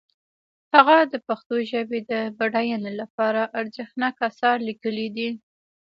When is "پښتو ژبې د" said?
1.27-2.13